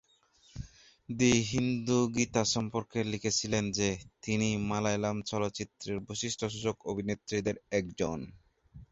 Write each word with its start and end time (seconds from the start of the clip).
The 1.09 1.31
Hindu 1.51 1.97
Gita 2.15 2.43
সম্পর্কে 2.53 2.99
লিখেছিল 3.11 3.53
যে, 3.71 3.89
তিনি 4.23 4.47
"মালয়ালম 4.69 5.17
চলচ্চিত্রের 5.29 5.97
বৈশিষ্ট্যসূচক 6.07 6.75
অভিনেত্রীদের 6.85 7.55
একজন"। 7.79 8.19